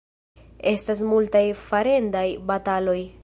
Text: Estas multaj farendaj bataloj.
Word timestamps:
Estas 0.71 1.03
multaj 1.11 1.43
farendaj 1.67 2.27
bataloj. 2.53 3.01